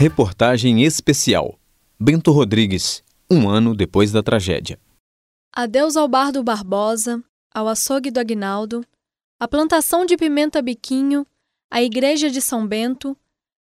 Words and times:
Reportagem 0.00 0.84
especial. 0.84 1.58
Bento 1.98 2.30
Rodrigues, 2.30 3.02
um 3.28 3.48
ano 3.48 3.74
depois 3.74 4.12
da 4.12 4.22
tragédia. 4.22 4.78
Adeus 5.52 5.96
ao 5.96 6.06
bar 6.06 6.30
do 6.30 6.40
Barbosa, 6.40 7.20
ao 7.52 7.66
açougue 7.66 8.08
do 8.08 8.20
Agnaldo, 8.20 8.84
a 9.40 9.48
plantação 9.48 10.06
de 10.06 10.16
pimenta 10.16 10.62
biquinho, 10.62 11.26
a 11.68 11.82
igreja 11.82 12.30
de 12.30 12.40
São 12.40 12.64
Bento, 12.64 13.16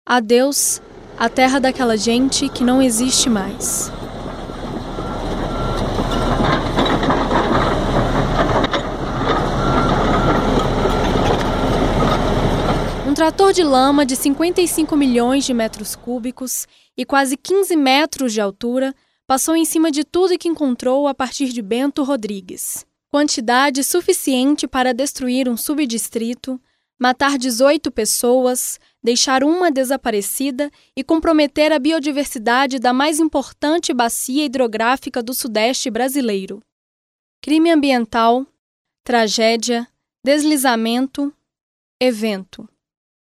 adeus 0.07 0.81
a 1.19 1.29
terra 1.29 1.59
daquela 1.59 1.99
gente 1.99 2.49
que 2.49 2.65
não 2.65 2.81
existe 2.81 3.29
mais. 3.29 3.93
Trator 13.23 13.53
de 13.53 13.63
lama 13.63 14.05
de 14.05 14.17
55 14.17 14.97
milhões 14.97 15.45
de 15.45 15.55
metros 15.55 15.95
cúbicos 15.95 16.67
e 16.97 17.05
quase 17.05 17.37
15 17.37 17.77
metros 17.77 18.33
de 18.33 18.41
altura 18.41 18.93
passou 19.29 19.55
em 19.55 19.65
cima 19.65 19.93
de 19.93 20.03
tudo 20.03 20.37
que 20.37 20.49
encontrou 20.49 21.07
a 21.07 21.15
partir 21.15 21.53
de 21.53 21.63
Bento 21.63 22.03
Rodrigues. 22.03 22.85
Quantidade 23.09 23.85
suficiente 23.85 24.67
para 24.67 24.93
destruir 24.93 25.49
um 25.49 25.57
subdistrito, 25.57 26.61
matar 26.99 27.39
18 27.39 27.93
pessoas, 27.93 28.81
deixar 29.01 29.45
uma 29.45 29.71
desaparecida 29.71 30.69
e 30.97 31.05
comprometer 31.05 31.71
a 31.71 31.79
biodiversidade 31.79 32.81
da 32.81 32.93
mais 32.93 33.21
importante 33.21 33.95
bacia 33.95 34.47
hidrográfica 34.47 35.23
do 35.23 35.33
Sudeste 35.33 35.93
brasileiro. 35.93 36.61
Crime 37.41 37.71
ambiental, 37.71 38.45
tragédia, 39.05 39.87
deslizamento, 40.25 41.33
evento. 42.01 42.69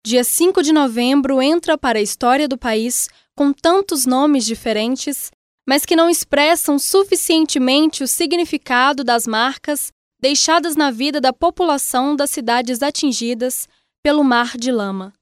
Dia 0.07 0.23
5 0.23 0.63
de 0.63 0.71
novembro 0.71 1.41
entra 1.41 1.79
para 1.79 1.99
a 1.99 2.03
história 2.03 2.47
do 2.47 2.59
país 2.59 3.09
com 3.35 3.55
tantos 3.55 4.05
nomes 4.05 4.45
diferentes, 4.45 5.31
mas 5.67 5.87
que 5.87 5.97
não 5.97 6.11
expressam 6.11 6.79
suficientemente 6.79 8.05
o 8.05 8.07
significado 8.07 9.03
das 9.03 9.27
marcas 9.27 9.91
deixadas 10.21 10.77
na 10.77 10.91
vida 10.91 11.23
da 11.23 11.33
população 11.33 12.15
das 12.15 12.29
cidades 12.29 12.83
atingidas 12.83 13.67
pelo 14.03 14.23
mar 14.23 14.59
de 14.59 14.71
lama. 14.71 15.15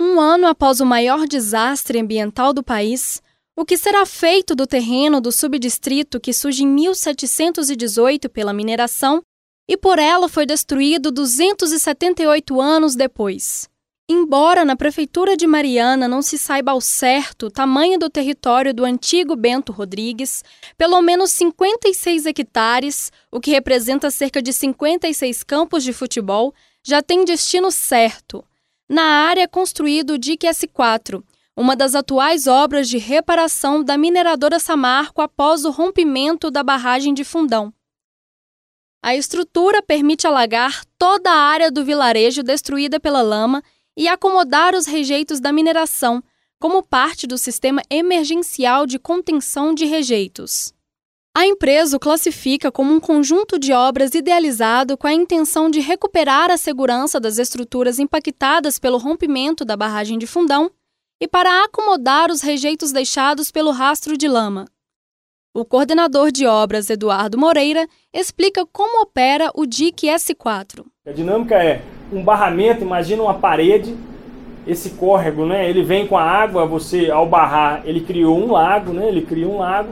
Um 0.00 0.20
ano 0.20 0.46
após 0.46 0.78
o 0.78 0.86
maior 0.86 1.26
desastre 1.26 1.98
ambiental 1.98 2.52
do 2.52 2.62
país, 2.62 3.20
o 3.56 3.64
que 3.64 3.76
será 3.76 4.06
feito 4.06 4.54
do 4.54 4.64
terreno 4.64 5.20
do 5.20 5.32
subdistrito 5.32 6.20
que 6.20 6.32
surge 6.32 6.62
em 6.62 6.68
1718 6.68 8.28
pela 8.30 8.52
mineração 8.52 9.20
e 9.68 9.76
por 9.76 9.98
ela 9.98 10.28
foi 10.28 10.46
destruído 10.46 11.10
278 11.10 12.60
anos 12.60 12.94
depois? 12.94 13.68
Embora 14.10 14.64
na 14.64 14.74
prefeitura 14.74 15.36
de 15.36 15.46
Mariana 15.46 16.08
não 16.08 16.22
se 16.22 16.38
saiba 16.38 16.70
ao 16.72 16.80
certo 16.80 17.46
o 17.46 17.50
tamanho 17.50 17.98
do 17.98 18.08
território 18.08 18.72
do 18.72 18.82
antigo 18.82 19.36
Bento 19.36 19.70
Rodrigues, 19.70 20.42
pelo 20.78 21.02
menos 21.02 21.30
56 21.32 22.24
hectares, 22.24 23.12
o 23.30 23.38
que 23.38 23.50
representa 23.50 24.10
cerca 24.10 24.40
de 24.40 24.50
56 24.50 25.44
campos 25.44 25.84
de 25.84 25.92
futebol, 25.92 26.54
já 26.82 27.02
tem 27.02 27.22
destino 27.22 27.70
certo. 27.70 28.42
Na 28.88 29.02
área 29.02 29.46
construído 29.46 30.14
o 30.14 30.18
dique 30.18 30.46
S4, 30.46 31.22
uma 31.54 31.76
das 31.76 31.94
atuais 31.94 32.46
obras 32.46 32.88
de 32.88 32.96
reparação 32.96 33.84
da 33.84 33.98
mineradora 33.98 34.58
Samarco 34.58 35.20
após 35.20 35.66
o 35.66 35.70
rompimento 35.70 36.50
da 36.50 36.62
barragem 36.62 37.12
de 37.12 37.24
Fundão. 37.24 37.70
A 39.02 39.14
estrutura 39.14 39.82
permite 39.82 40.26
alagar 40.26 40.82
toda 40.98 41.30
a 41.30 41.36
área 41.36 41.70
do 41.70 41.84
vilarejo 41.84 42.42
destruída 42.42 42.98
pela 42.98 43.20
lama 43.20 43.62
e 43.98 44.06
acomodar 44.06 44.76
os 44.76 44.86
rejeitos 44.86 45.40
da 45.40 45.52
mineração, 45.52 46.22
como 46.60 46.84
parte 46.84 47.26
do 47.26 47.36
sistema 47.36 47.82
emergencial 47.90 48.86
de 48.86 48.96
contenção 48.96 49.74
de 49.74 49.84
rejeitos. 49.86 50.72
A 51.36 51.44
empresa 51.44 51.96
o 51.96 52.00
classifica 52.00 52.70
como 52.70 52.94
um 52.94 53.00
conjunto 53.00 53.58
de 53.58 53.72
obras 53.72 54.14
idealizado 54.14 54.96
com 54.96 55.08
a 55.08 55.12
intenção 55.12 55.68
de 55.68 55.80
recuperar 55.80 56.48
a 56.48 56.56
segurança 56.56 57.18
das 57.18 57.38
estruturas 57.38 57.98
impactadas 57.98 58.78
pelo 58.78 58.98
rompimento 58.98 59.64
da 59.64 59.76
barragem 59.76 60.16
de 60.16 60.28
Fundão 60.28 60.70
e 61.20 61.26
para 61.26 61.64
acomodar 61.64 62.30
os 62.30 62.40
rejeitos 62.40 62.92
deixados 62.92 63.50
pelo 63.50 63.72
rastro 63.72 64.16
de 64.16 64.28
lama. 64.28 64.66
O 65.52 65.64
coordenador 65.64 66.30
de 66.30 66.46
obras, 66.46 66.88
Eduardo 66.88 67.36
Moreira, 67.36 67.88
explica 68.12 68.64
como 68.66 69.02
opera 69.02 69.50
o 69.56 69.66
DIC 69.66 70.06
S4. 70.06 70.86
A 71.04 71.10
dinâmica 71.10 71.56
é 71.56 71.82
um 72.12 72.22
barramento, 72.22 72.82
imagina 72.82 73.22
uma 73.22 73.34
parede, 73.34 73.94
esse 74.66 74.90
córrego, 74.90 75.46
né? 75.46 75.68
Ele 75.68 75.82
vem 75.82 76.06
com 76.06 76.16
a 76.16 76.22
água, 76.22 76.66
você 76.66 77.10
ao 77.10 77.26
barrar, 77.26 77.82
ele 77.84 78.00
criou 78.00 78.38
um 78.38 78.52
lago, 78.52 78.92
né? 78.92 79.08
Ele 79.08 79.22
criou 79.22 79.54
um 79.54 79.58
lago. 79.58 79.90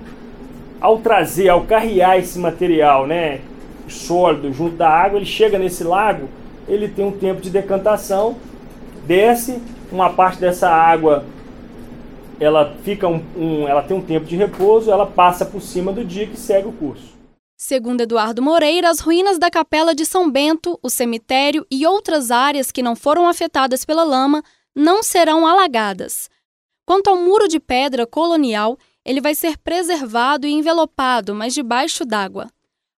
Ao 0.80 0.98
trazer, 0.98 1.48
ao 1.48 1.62
carrear 1.62 2.18
esse 2.18 2.38
material, 2.38 3.06
né, 3.06 3.40
sólido 3.88 4.52
junto 4.52 4.76
da 4.76 4.90
água, 4.90 5.16
ele 5.16 5.24
chega 5.24 5.58
nesse 5.58 5.82
lago, 5.82 6.28
ele 6.68 6.86
tem 6.86 7.06
um 7.06 7.12
tempo 7.12 7.40
de 7.40 7.48
decantação, 7.48 8.36
desce, 9.06 9.58
uma 9.90 10.10
parte 10.10 10.38
dessa 10.38 10.68
água 10.68 11.24
ela 12.38 12.74
fica 12.82 13.08
um, 13.08 13.20
um, 13.36 13.68
ela 13.68 13.82
tem 13.82 13.96
um 13.96 14.00
tempo 14.00 14.26
de 14.26 14.36
repouso, 14.36 14.90
ela 14.90 15.06
passa 15.06 15.44
por 15.44 15.60
cima 15.60 15.92
do 15.92 16.04
dique 16.04 16.34
e 16.34 16.38
segue 16.38 16.68
o 16.68 16.72
curso. 16.72 17.15
Segundo 17.58 18.02
Eduardo 18.02 18.42
Moreira, 18.42 18.90
as 18.90 19.00
ruínas 19.00 19.38
da 19.38 19.50
Capela 19.50 19.94
de 19.94 20.04
São 20.04 20.30
Bento, 20.30 20.78
o 20.82 20.90
cemitério 20.90 21.66
e 21.70 21.86
outras 21.86 22.30
áreas 22.30 22.70
que 22.70 22.82
não 22.82 22.94
foram 22.94 23.26
afetadas 23.26 23.82
pela 23.82 24.04
lama 24.04 24.42
não 24.74 25.02
serão 25.02 25.46
alagadas. 25.46 26.28
Quanto 26.84 27.08
ao 27.08 27.16
muro 27.16 27.48
de 27.48 27.58
pedra 27.58 28.06
colonial, 28.06 28.76
ele 29.02 29.22
vai 29.22 29.34
ser 29.34 29.56
preservado 29.56 30.46
e 30.46 30.52
envelopado, 30.52 31.34
mas 31.34 31.54
debaixo 31.54 32.04
d'água. 32.04 32.46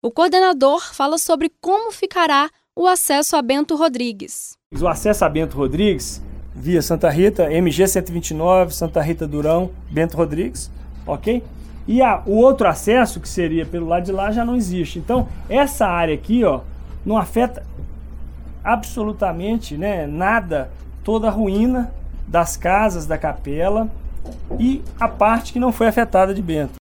O 0.01 0.09
coordenador 0.09 0.91
fala 0.91 1.19
sobre 1.19 1.51
como 1.62 1.91
ficará 1.91 2.50
o 2.75 2.88
acesso 2.88 3.35
a 3.35 3.44
Bento 3.44 3.75
Rodrigues. 3.75 4.57
O 4.81 4.88
acesso 4.88 5.24
a 5.24 5.29
Bento 5.29 5.56
Rodrigues 5.56 6.19
via 6.56 6.81
Santa 6.81 7.12
Rita, 7.12 7.53
MG 7.53 7.88
129, 7.88 8.74
Santa 8.74 9.01
Rita 9.01 9.28
Durão, 9.28 9.69
Bento 9.91 10.18
Rodrigues, 10.18 10.72
ok? 11.06 11.44
E 11.88 12.02
a, 12.02 12.22
o 12.25 12.36
outro 12.36 12.68
acesso, 12.68 13.20
que 13.20 13.30
seria 13.30 13.66
pelo 13.66 13.88
lado 13.88 14.03
de 14.03 14.12
lá, 14.12 14.31
já 14.31 14.44
não 14.44 14.56
existe. 14.56 15.00
Então, 15.00 15.28
essa 15.50 15.88
área 15.88 16.14
aqui, 16.14 16.44
ó, 16.44 16.59
não 17.06 17.18
afeta 17.18 17.64
absolutamente 18.64 19.78
né, 19.78 20.06
nada, 20.06 20.70
toda 21.03 21.28
a 21.28 21.31
ruína 21.31 21.90
das 22.28 22.58
casas 22.58 23.06
da 23.06 23.18
capela 23.18 23.90
e 24.59 24.84
a 25.00 25.08
parte 25.08 25.53
que 25.53 25.59
não 25.59 25.72
foi 25.72 25.88
afetada 25.88 26.34
de 26.34 26.42
Bento. 26.42 26.74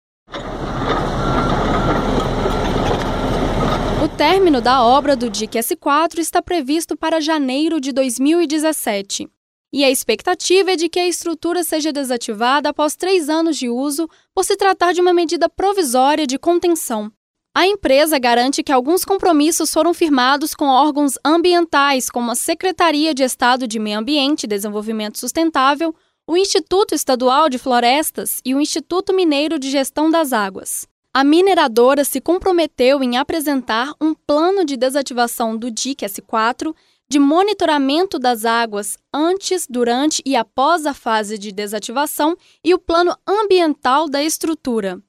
O 4.03 4.07
término 4.17 4.61
da 4.61 4.83
obra 4.83 5.15
do 5.15 5.29
dique 5.29 5.59
S4 5.59 6.17
está 6.17 6.41
previsto 6.41 6.97
para 6.97 7.21
janeiro 7.21 7.79
de 7.79 7.91
2017 7.91 9.29
e 9.75 9.83
a 9.83 9.91
expectativa 9.91 10.71
é 10.71 10.75
de 10.77 10.87
que 10.87 10.97
a 10.97 11.05
estrutura 11.05 11.61
seja 11.61 11.91
desativada 11.91 12.69
após 12.69 12.95
três 12.95 13.27
anos 13.27 13.57
de 13.57 13.67
uso, 13.67 14.09
por 14.33 14.45
se 14.45 14.55
tratar 14.55 14.93
de 14.93 15.01
uma 15.01 15.13
medida 15.13 15.49
provisória 15.49 16.25
de 16.25 16.39
contenção. 16.39 17.11
A 17.53 17.67
empresa 17.67 18.17
garante 18.17 18.63
que 18.63 18.71
alguns 18.71 19.03
compromissos 19.03 19.73
foram 19.73 19.93
firmados 19.93 20.55
com 20.55 20.67
órgãos 20.67 21.15
ambientais, 21.25 22.09
como 22.09 22.31
a 22.31 22.35
Secretaria 22.35 23.13
de 23.13 23.23
Estado 23.23 23.67
de 23.67 23.77
Meio 23.77 23.99
Ambiente 23.99 24.45
e 24.45 24.47
Desenvolvimento 24.47 25.19
Sustentável, 25.19 25.93
o 26.25 26.37
Instituto 26.37 26.95
Estadual 26.95 27.49
de 27.49 27.57
Florestas 27.57 28.39
e 28.45 28.55
o 28.55 28.61
Instituto 28.61 29.13
Mineiro 29.13 29.59
de 29.59 29.69
Gestão 29.69 30.09
das 30.09 30.31
Águas. 30.31 30.87
A 31.13 31.21
mineradora 31.21 32.05
se 32.05 32.21
comprometeu 32.21 33.03
em 33.03 33.17
apresentar 33.17 33.91
um 33.99 34.13
plano 34.13 34.63
de 34.63 34.77
desativação 34.77 35.57
do 35.57 35.69
dique 35.69 36.05
S4 36.05 36.73
de 37.09 37.19
monitoramento 37.19 38.17
das 38.17 38.45
águas 38.45 38.97
antes, 39.13 39.67
durante 39.69 40.21
e 40.25 40.35
após 40.35 40.85
a 40.85 40.93
fase 40.93 41.37
de 41.37 41.51
desativação 41.51 42.35
e 42.63 42.73
o 42.73 42.79
plano 42.79 43.15
ambiental 43.27 44.09
da 44.09 44.23
estrutura. 44.23 44.99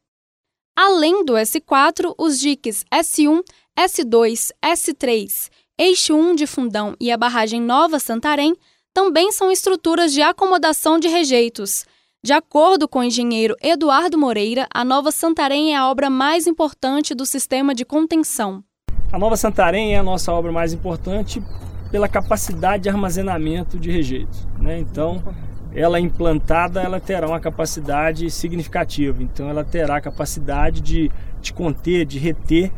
Além 0.76 1.24
do 1.24 1.32
S4, 1.34 2.14
os 2.18 2.38
diques 2.38 2.84
S1, 2.92 3.42
S2, 3.78 4.50
S3, 4.62 5.48
Eixo 5.78 6.14
1 6.14 6.34
de 6.34 6.46
Fundão 6.46 6.94
e 7.00 7.10
a 7.10 7.16
barragem 7.16 7.60
Nova 7.60 7.98
Santarém 7.98 8.54
também 8.92 9.32
são 9.32 9.50
estruturas 9.50 10.12
de 10.12 10.22
acomodação 10.22 10.98
de 10.98 11.08
rejeitos. 11.08 11.84
De 12.22 12.32
acordo 12.32 12.88
com 12.88 13.00
o 13.00 13.04
engenheiro 13.04 13.54
Eduardo 13.62 14.18
Moreira, 14.18 14.66
a 14.72 14.84
Nova 14.84 15.10
Santarém 15.10 15.74
é 15.74 15.76
a 15.76 15.88
obra 15.88 16.10
mais 16.10 16.46
importante 16.46 17.14
do 17.14 17.24
sistema 17.24 17.74
de 17.74 17.84
contenção. 17.84 18.64
A 19.12 19.18
Nova 19.18 19.36
Santarém 19.36 19.94
é 19.94 19.98
a 19.98 20.02
nossa 20.02 20.32
obra 20.32 20.50
mais 20.50 20.72
importante 20.72 21.42
pela 21.90 22.08
capacidade 22.08 22.84
de 22.84 22.88
armazenamento 22.88 23.78
de 23.78 23.90
rejeitos. 23.90 24.46
Né? 24.58 24.78
Então, 24.78 25.22
ela 25.74 26.00
implantada, 26.00 26.80
ela 26.82 27.00
terá 27.00 27.26
uma 27.26 27.40
capacidade 27.40 28.30
significativa. 28.30 29.22
Então, 29.22 29.48
ela 29.48 29.64
terá 29.64 29.96
a 29.96 30.00
capacidade 30.00 30.80
de, 30.80 31.10
de 31.40 31.52
conter, 31.52 32.04
de 32.04 32.18
reter 32.18 32.72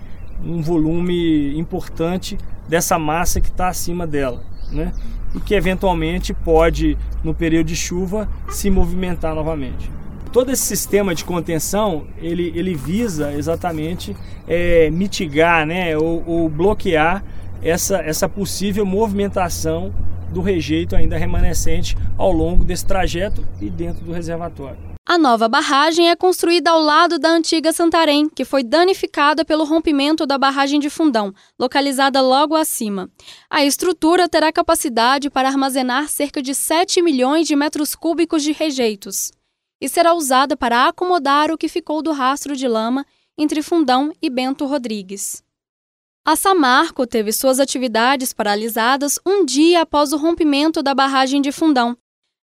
um 0.45 0.63
volume 0.63 1.59
importante 1.59 2.39
dessa 2.69 2.99
massa 2.99 3.41
que 3.41 3.49
está 3.49 3.69
acima 3.69 4.07
dela. 4.07 4.43
Né? 4.71 4.93
e 5.35 5.41
que 5.41 5.55
eventualmente 5.55 6.33
pode, 6.33 6.97
no 7.23 7.35
período 7.35 7.67
de 7.67 7.77
chuva, 7.77 8.29
se 8.49 8.71
movimentar 8.71 9.35
novamente. 9.35 9.91
Todo 10.33 10.51
esse 10.51 10.63
sistema 10.63 11.15
de 11.15 11.25
contenção 11.25 12.07
ele, 12.19 12.53
ele 12.55 12.75
visa 12.75 13.33
exatamente 13.33 14.15
é, 14.47 14.91
mitigar 14.91 15.67
né, 15.67 15.97
ou, 15.97 16.23
ou 16.27 16.49
bloquear 16.49 17.25
essa, 17.63 17.99
essa 17.99 18.29
possível 18.29 18.85
movimentação 18.85 19.93
do 20.33 20.41
rejeito 20.41 20.95
ainda 20.95 21.17
remanescente 21.17 21.97
ao 22.17 22.31
longo 22.33 22.65
desse 22.65 22.87
trajeto 22.87 23.47
e 23.61 23.71
dentro 23.71 24.05
do 24.05 24.13
reservatório. 24.13 24.89
A 25.07 25.17
nova 25.17 25.49
barragem 25.49 26.11
é 26.11 26.15
construída 26.15 26.71
ao 26.71 26.81
lado 26.81 27.19
da 27.19 27.31
antiga 27.31 27.73
Santarém, 27.73 28.29
que 28.29 28.45
foi 28.45 28.63
danificada 28.63 29.43
pelo 29.43 29.65
rompimento 29.65 30.27
da 30.27 30.37
barragem 30.37 30.79
de 30.79 30.91
Fundão, 30.91 31.33
localizada 31.59 32.21
logo 32.21 32.55
acima. 32.55 33.09
A 33.49 33.65
estrutura 33.65 34.29
terá 34.29 34.53
capacidade 34.53 35.31
para 35.31 35.49
armazenar 35.49 36.09
cerca 36.09 36.43
de 36.43 36.55
7 36.55 37.01
milhões 37.01 37.49
de 37.49 37.57
metros 37.57 37.95
cúbicos 37.95 38.43
de 38.43 38.53
rejeitos 38.53 39.33
e 39.81 39.89
será 39.89 40.13
usada 40.13 40.57
para 40.57 40.89
acomodar 40.89 41.51
o 41.51 41.57
que 41.57 41.69
ficou 41.69 42.03
do 42.03 42.13
rastro 42.13 42.55
de 42.55 42.69
lama 42.69 43.07
entre 43.39 43.63
Fundão 43.63 44.13
e 44.21 44.29
Bento 44.29 44.67
Rodrigues. 44.67 45.43
A 46.29 46.37
Samarco 46.37 47.07
teve 47.07 47.33
suas 47.33 47.59
atividades 47.59 48.35
paralisadas 48.35 49.19
um 49.25 49.47
dia 49.47 49.81
após 49.81 50.13
o 50.13 50.19
rompimento 50.19 50.83
da 50.83 50.95
barragem 50.95 51.41
de 51.41 51.51
Fundão. 51.51 51.97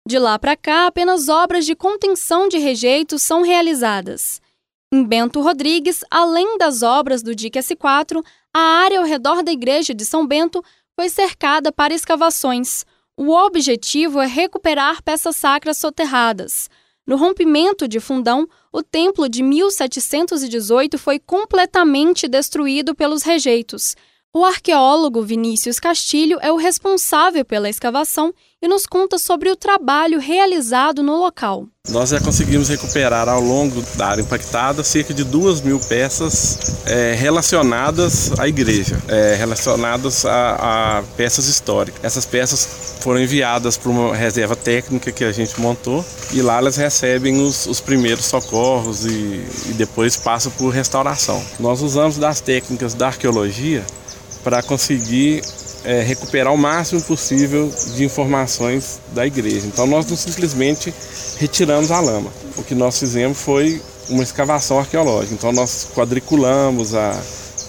De 0.07 0.17
lá 0.17 0.39
para 0.39 0.57
cá, 0.57 0.87
apenas 0.87 1.29
obras 1.29 1.67
de 1.67 1.75
contenção 1.75 2.47
de 2.47 2.57
rejeitos 2.57 3.21
são 3.21 3.43
realizadas. 3.43 4.41
Em 4.91 5.03
Bento 5.03 5.39
Rodrigues, 5.39 6.03
além 6.09 6.57
das 6.57 6.81
obras 6.81 7.21
do 7.21 7.35
dique 7.35 7.59
S4, 7.59 8.25
a 8.51 8.59
área 8.59 8.97
ao 8.97 9.05
redor 9.05 9.43
da 9.43 9.51
igreja 9.51 9.93
de 9.93 10.03
São 10.03 10.25
Bento 10.25 10.63
foi 10.99 11.07
cercada 11.07 11.71
para 11.71 11.93
escavações. 11.93 12.87
O 13.15 13.29
objetivo 13.33 14.19
é 14.19 14.25
recuperar 14.25 15.03
peças 15.03 15.35
sacras 15.35 15.77
soterradas. 15.77 16.71
No 17.05 17.17
rompimento 17.17 17.87
de 17.87 17.99
Fundão, 17.99 18.47
o 18.71 18.81
templo 18.81 19.29
de 19.29 19.43
1718 19.43 20.97
foi 20.97 21.19
completamente 21.19 22.27
destruído 22.27 22.95
pelos 22.95 23.21
rejeitos. 23.21 23.95
O 24.37 24.43
arqueólogo 24.43 25.23
Vinícius 25.23 25.79
Castilho 25.79 26.37
é 26.41 26.51
o 26.51 26.57
responsável 26.57 27.45
pela 27.45 27.69
escavação 27.69 28.33
e 28.61 28.67
nos 28.67 28.85
conta 28.85 29.17
sobre 29.17 29.49
o 29.49 29.55
trabalho 29.55 30.19
realizado 30.19 31.01
no 31.01 31.15
local. 31.15 31.67
Nós 31.87 32.09
já 32.09 32.19
conseguimos 32.19 32.67
recuperar 32.67 33.29
ao 33.29 33.39
longo 33.39 33.81
da 33.95 34.07
área 34.07 34.21
impactada 34.21 34.83
cerca 34.83 35.13
de 35.13 35.23
duas 35.23 35.61
mil 35.61 35.79
peças 35.79 36.83
é, 36.85 37.13
relacionadas 37.13 38.37
à 38.37 38.45
igreja, 38.45 39.01
é, 39.07 39.35
relacionadas 39.35 40.25
a, 40.25 40.97
a, 40.97 41.03
peças 41.15 41.47
históricas. 41.47 42.03
Essas 42.03 42.25
peças 42.25 42.97
foram 42.99 43.21
enviadas 43.21 43.77
para 43.77 43.89
uma 43.89 44.13
reserva 44.13 44.57
técnica 44.57 45.13
que 45.13 45.23
a 45.23 45.31
gente 45.31 45.61
montou 45.61 46.03
e 46.33 46.41
lá 46.41 46.57
elas 46.57 46.75
recebem 46.75 47.41
os, 47.41 47.67
os 47.67 47.79
primeiros 47.79 48.25
socorros 48.25 49.05
e, 49.05 49.45
e 49.69 49.73
depois 49.77 50.17
passam 50.17 50.51
por 50.51 50.71
restauração. 50.71 51.41
Nós 51.57 51.81
usamos 51.81 52.17
das 52.17 52.41
técnicas 52.41 52.93
da 52.93 53.07
arqueologia 53.07 53.85
para 54.45 54.61
conseguir 54.61 55.41
é, 55.83 56.03
recuperar 56.03 56.53
o 56.53 56.57
máximo 56.57 57.01
possível 57.01 57.67
de 57.95 58.05
informações 58.05 59.01
da 59.11 59.25
igreja. 59.25 59.65
Então 59.65 59.87
nós 59.87 60.05
não 60.05 60.15
simplesmente 60.15 60.93
retiramos 61.39 61.89
a 61.89 61.99
lama. 61.99 62.31
O 62.55 62.63
que 62.63 62.75
nós 62.75 62.99
fizemos 62.99 63.41
foi 63.41 63.81
uma 64.07 64.21
escavação 64.21 64.77
arqueológica. 64.77 65.33
Então 65.33 65.51
nós 65.51 65.89
quadriculamos 65.95 66.93
a, 66.93 67.19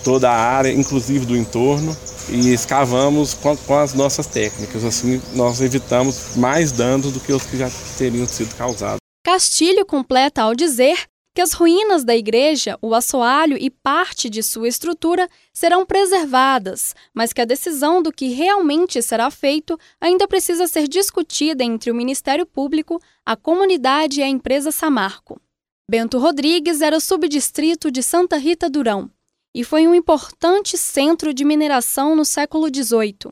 toda 0.04 0.30
a 0.30 0.36
área, 0.36 0.70
inclusive 0.70 1.24
do 1.24 1.34
entorno, 1.34 1.96
e 2.28 2.52
escavamos 2.52 3.32
com, 3.32 3.56
com, 3.56 3.78
as 3.78 3.94
nossas 3.94 4.26
técnicas. 4.26 4.84
Assim 4.84 5.20
nós 5.34 5.62
evitamos 5.62 6.36
mais 6.36 6.72
danos 6.72 7.10
do 7.10 7.20
que 7.20 7.32
os 7.32 7.42
que 7.44 7.56
já 7.56 7.70
teriam 7.96 8.28
sido 8.28 8.54
causados. 8.54 8.98
Castilho 9.24 9.86
completa 9.86 10.42
ao 10.42 10.54
dizer 10.54 10.98
que 11.36 11.42
as 11.42 11.52
ruínas 11.52 12.02
da 12.02 12.16
igreja, 12.16 12.78
o 12.80 12.94
assoalho 12.94 13.58
e 13.60 13.68
parte 13.68 14.30
de 14.30 14.42
sua 14.42 14.68
estrutura 14.68 15.28
serão 15.52 15.84
preservadas, 15.84 16.94
mas 17.12 17.30
que 17.30 17.42
a 17.42 17.44
decisão 17.44 18.00
do 18.02 18.10
que 18.10 18.28
realmente 18.28 19.02
será 19.02 19.30
feito 19.30 19.78
ainda 20.00 20.26
precisa 20.26 20.66
ser 20.66 20.88
discutida 20.88 21.62
entre 21.62 21.90
o 21.90 21.94
Ministério 21.94 22.46
Público, 22.46 22.98
a 23.22 23.36
comunidade 23.36 24.20
e 24.20 24.22
a 24.22 24.26
empresa 24.26 24.70
Samarco. 24.72 25.38
Bento 25.86 26.18
Rodrigues 26.18 26.80
era 26.80 26.98
subdistrito 26.98 27.90
de 27.90 28.02
Santa 28.02 28.38
Rita 28.38 28.70
Durão 28.70 29.10
e 29.54 29.62
foi 29.62 29.86
um 29.86 29.94
importante 29.94 30.78
centro 30.78 31.34
de 31.34 31.44
mineração 31.44 32.16
no 32.16 32.24
século 32.24 32.68
XVIII. 32.74 33.30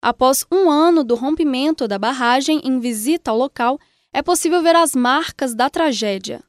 Após 0.00 0.46
um 0.48 0.70
ano 0.70 1.02
do 1.02 1.16
rompimento 1.16 1.88
da 1.88 1.98
barragem 1.98 2.60
em 2.62 2.78
visita 2.78 3.32
ao 3.32 3.36
local, 3.36 3.80
é 4.12 4.22
possível 4.22 4.62
ver 4.62 4.76
as 4.76 4.94
marcas 4.94 5.56
da 5.56 5.68
tragédia. 5.68 6.40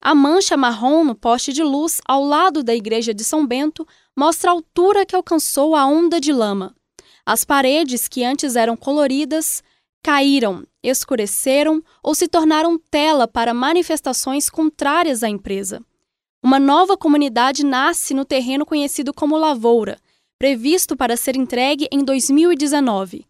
A 0.00 0.14
mancha 0.14 0.56
marrom 0.56 1.04
no 1.04 1.14
poste 1.14 1.52
de 1.52 1.62
luz 1.62 2.00
ao 2.06 2.24
lado 2.24 2.62
da 2.62 2.74
igreja 2.74 3.12
de 3.12 3.24
São 3.24 3.46
Bento 3.46 3.86
mostra 4.16 4.50
a 4.50 4.54
altura 4.54 5.04
que 5.04 5.16
alcançou 5.16 5.74
a 5.74 5.84
onda 5.86 6.20
de 6.20 6.32
lama. 6.32 6.74
As 7.26 7.44
paredes, 7.44 8.08
que 8.08 8.24
antes 8.24 8.56
eram 8.56 8.76
coloridas, 8.76 9.62
caíram, 10.02 10.66
escureceram 10.82 11.82
ou 12.02 12.14
se 12.14 12.28
tornaram 12.28 12.78
tela 12.90 13.26
para 13.26 13.52
manifestações 13.52 14.48
contrárias 14.48 15.22
à 15.22 15.28
empresa. 15.28 15.84
Uma 16.42 16.58
nova 16.60 16.96
comunidade 16.96 17.64
nasce 17.64 18.14
no 18.14 18.24
terreno 18.24 18.64
conhecido 18.64 19.12
como 19.12 19.36
Lavoura, 19.36 19.98
previsto 20.38 20.96
para 20.96 21.16
ser 21.16 21.36
entregue 21.36 21.88
em 21.90 22.04
2019. 22.04 23.26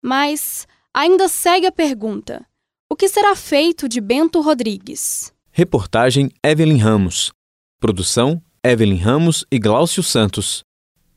Mas 0.00 0.66
ainda 0.94 1.28
segue 1.28 1.66
a 1.66 1.72
pergunta: 1.72 2.46
o 2.88 2.94
que 2.94 3.08
será 3.08 3.34
feito 3.34 3.88
de 3.88 4.00
Bento 4.00 4.40
Rodrigues? 4.40 5.32
Reportagem 5.54 6.30
Evelyn 6.42 6.78
Ramos. 6.78 7.30
Produção 7.78 8.42
Evelyn 8.64 8.96
Ramos 8.96 9.44
e 9.52 9.58
Glaucio 9.58 10.02
Santos. 10.02 10.64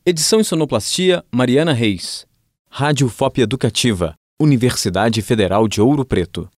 Edição 0.05 0.41
e 0.41 0.43
sonoplastia 0.43 1.23
Mariana 1.33 1.71
Reis. 1.71 2.27
Rádio 2.69 3.07
FOP 3.07 3.39
Educativa. 3.39 4.13
Universidade 4.37 5.21
Federal 5.21 5.69
de 5.69 5.79
Ouro 5.79 6.03
Preto. 6.03 6.49